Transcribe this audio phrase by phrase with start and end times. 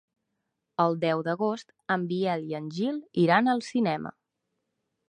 [0.85, 4.17] El deu d'agost en Biel i en Gil iran al cinema.